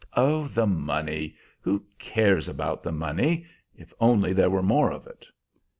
"Oh, 0.17 0.47
the 0.47 0.65
money! 0.65 1.35
Who 1.61 1.85
cares 1.99 2.49
about 2.49 2.81
the 2.81 2.91
money? 2.91 3.45
if 3.75 3.93
only 3.99 4.33
there 4.33 4.49
were 4.49 4.63
more 4.63 4.91
of 4.91 5.05
it." 5.05 5.27